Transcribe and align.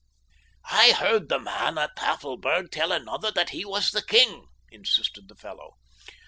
"I 0.71 0.93
heard 0.93 1.29
the 1.29 1.37
man 1.37 1.77
at 1.77 1.95
Tafelberg 1.95 2.71
tell 2.71 2.91
another 2.91 3.29
that 3.35 3.51
he 3.51 3.63
was 3.63 3.91
the 3.91 4.01
king," 4.01 4.47
insisted 4.71 5.27
the 5.27 5.35
fellow. 5.35 5.75